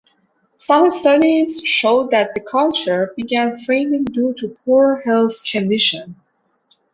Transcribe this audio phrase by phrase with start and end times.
[0.57, 6.15] Some studies show that the culture began failing due to poor health conditions.